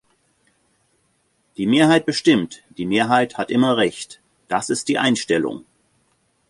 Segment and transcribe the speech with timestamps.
[1.57, 5.63] Die Mehrheit bestimmt, die Mehrheit hat immer Recht, das ist die Einstellung.